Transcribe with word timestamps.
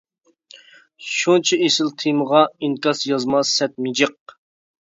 شۇنچە 1.09 1.59
ئېسىل 1.67 1.93
تېمىغا، 2.05 2.41
ئىنكاس 2.65 3.07
يازما 3.13 3.47
سەت 3.55 3.77
مىجىق. 3.89 4.39